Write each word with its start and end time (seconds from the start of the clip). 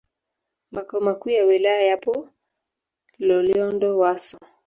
Makao 0.71 1.01
Makuu 1.01 1.29
ya 1.29 1.43
Wilaya 1.45 1.81
yapo 1.81 2.29
Loliondo 3.19 3.97
Wasso 3.97 4.39